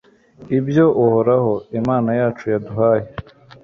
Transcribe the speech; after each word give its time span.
ibyo 0.57 0.85
uhoraho, 1.03 1.53
imana 1.79 2.09
yacu 2.19 2.43
yaduhaye 2.53 3.07